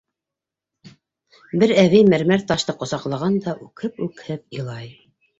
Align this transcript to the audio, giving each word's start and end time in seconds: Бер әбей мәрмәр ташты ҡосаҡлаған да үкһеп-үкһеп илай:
Бер 1.63 1.73
әбей 1.81 2.07
мәрмәр 2.13 2.45
ташты 2.51 2.75
ҡосаҡлаған 2.83 3.35
да 3.43 3.53
үкһеп-үкһеп 3.67 4.57
илай: 4.61 4.89